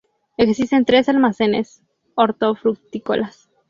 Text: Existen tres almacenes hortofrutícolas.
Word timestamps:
Existen 0.37 0.83
tres 0.83 1.09
almacenes 1.09 1.83
hortofrutícolas. 2.15 3.47